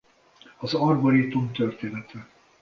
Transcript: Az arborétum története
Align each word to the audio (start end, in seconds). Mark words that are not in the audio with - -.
Az 0.57 0.73
arborétum 0.73 1.51
története 1.53 2.27